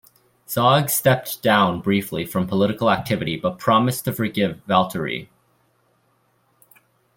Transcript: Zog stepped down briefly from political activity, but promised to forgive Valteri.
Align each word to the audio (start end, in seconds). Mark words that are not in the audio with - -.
Zog 0.49 0.89
stepped 0.89 1.43
down 1.43 1.79
briefly 1.79 2.25
from 2.25 2.47
political 2.47 2.89
activity, 2.89 3.37
but 3.37 3.59
promised 3.59 4.03
to 4.05 4.11
forgive 4.13 4.59
Valteri. 4.67 5.27